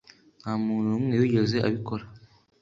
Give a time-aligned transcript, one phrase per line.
[0.41, 2.05] nta muntu n'umwe wigeze abikora